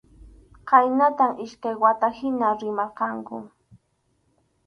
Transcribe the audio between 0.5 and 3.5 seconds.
Khaynatam iskay wata hina rimarqanku.